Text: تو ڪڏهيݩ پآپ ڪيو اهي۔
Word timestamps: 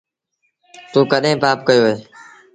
تو 0.91 0.99
ڪڏهيݩ 1.11 1.41
پآپ 1.43 1.57
ڪيو 1.67 1.83
اهي۔ 1.87 1.95